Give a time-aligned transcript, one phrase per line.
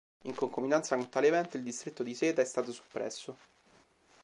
[0.23, 3.37] In concomitanza con tale evento, il distretto di Seta è stato soppresso.